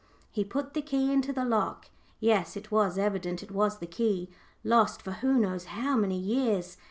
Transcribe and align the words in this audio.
He 0.31 0.43
put 0.43 0.73
the 0.73 0.81
key 0.81 1.13
into 1.13 1.31
the 1.31 1.45
lock. 1.45 1.91
Yes, 2.19 2.57
it 2.57 2.71
was 2.71 2.97
evident 2.97 3.43
it 3.43 3.51
was 3.51 3.77
the 3.77 3.85
key, 3.85 4.31
lost 4.63 5.03
for 5.03 5.11
who 5.11 5.35
knows 5.37 5.65
how 5.65 5.95
many 5.95 6.17
years. 6.17 6.79